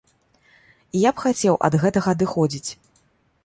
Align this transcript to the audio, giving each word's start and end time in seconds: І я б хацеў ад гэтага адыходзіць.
І 0.95 1.03
я 1.03 1.11
б 1.19 1.23
хацеў 1.25 1.59
ад 1.69 1.73
гэтага 1.83 2.09
адыходзіць. 2.17 2.69